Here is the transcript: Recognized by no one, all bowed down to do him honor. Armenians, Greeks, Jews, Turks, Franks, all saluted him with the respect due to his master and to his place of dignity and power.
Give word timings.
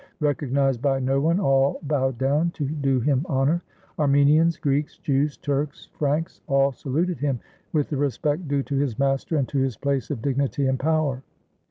Recognized 0.19 0.81
by 0.81 0.99
no 0.99 1.21
one, 1.21 1.39
all 1.39 1.79
bowed 1.83 2.17
down 2.17 2.49
to 2.55 2.65
do 2.65 3.01
him 3.01 3.23
honor. 3.29 3.61
Armenians, 3.99 4.57
Greeks, 4.57 4.97
Jews, 4.97 5.37
Turks, 5.37 5.89
Franks, 5.93 6.41
all 6.47 6.71
saluted 6.71 7.19
him 7.19 7.39
with 7.71 7.89
the 7.91 7.97
respect 7.97 8.47
due 8.47 8.63
to 8.63 8.75
his 8.75 8.97
master 8.97 9.37
and 9.37 9.47
to 9.49 9.59
his 9.59 9.77
place 9.77 10.09
of 10.09 10.23
dignity 10.23 10.65
and 10.65 10.79
power. 10.79 11.21